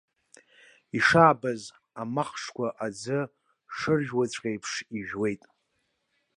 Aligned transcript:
Ишабаз 0.97 1.61
амахҽқәа 2.01 2.67
аӡы 2.85 3.19
шыржәуаҵәҟьа 3.75 4.49
еиԥш 4.51 4.71
ижәуеит! 4.97 5.41